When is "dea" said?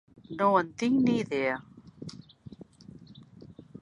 1.33-1.59